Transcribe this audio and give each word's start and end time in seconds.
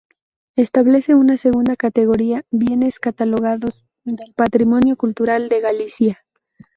Establece 0.55 1.13
una 1.13 1.37
segunda 1.37 1.75
categoría; 1.75 2.43
Bienes 2.49 2.97
catalogados 2.99 3.85
del 4.03 4.33
patrimonio 4.33 4.97
cultural 4.97 5.47
de 5.47 5.61
Galicia. 5.61 6.25